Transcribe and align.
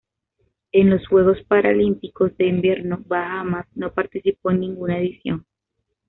En 0.71 0.89
los 0.89 1.05
Juegos 1.07 1.37
Paralímpicos 1.47 2.35
de 2.35 2.47
Invierno 2.47 3.03
Bahamas 3.05 3.67
no 3.75 3.93
participó 3.93 4.49
en 4.49 4.61
ninguna 4.61 4.97
edición. 4.97 5.45